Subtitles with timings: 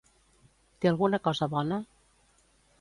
[0.85, 1.81] Té alguna cosa bona?